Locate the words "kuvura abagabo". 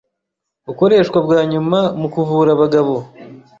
2.13-2.95